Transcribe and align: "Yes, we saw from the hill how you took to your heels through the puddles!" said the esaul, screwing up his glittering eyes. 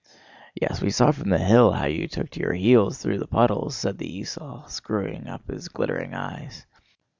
"Yes, 0.59 0.81
we 0.81 0.89
saw 0.89 1.11
from 1.11 1.29
the 1.29 1.37
hill 1.37 1.71
how 1.73 1.85
you 1.85 2.07
took 2.07 2.31
to 2.31 2.39
your 2.39 2.53
heels 2.53 2.97
through 2.97 3.19
the 3.19 3.27
puddles!" 3.27 3.75
said 3.75 3.99
the 3.99 4.19
esaul, 4.21 4.67
screwing 4.67 5.27
up 5.27 5.47
his 5.47 5.67
glittering 5.67 6.15
eyes. 6.15 6.65